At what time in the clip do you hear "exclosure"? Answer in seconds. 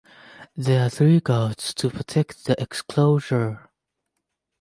2.59-3.69